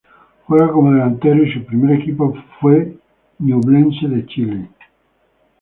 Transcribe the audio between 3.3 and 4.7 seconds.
Ñublense de Chile.